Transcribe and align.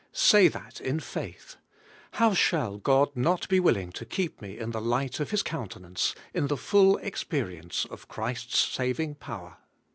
Say 0.13 0.47
that 0.47 0.81
in 0.81 0.99
faith. 0.99 1.57
"How 2.13 2.33
shall 2.33 2.79
God 2.79 3.15
not 3.15 3.47
be 3.49 3.59
willing 3.59 3.91
to 3.91 4.03
keep 4.03 4.41
me 4.41 4.57
in 4.57 4.71
the 4.71 4.81
light 4.81 5.19
of 5.19 5.29
His 5.29 5.43
countenance, 5.43 6.15
in 6.33 6.47
the 6.47 6.57
full 6.57 6.97
experience 6.97 7.85
of 7.85 8.07
Christ's 8.07 8.57
saving 8.57 9.13
power? 9.13 9.57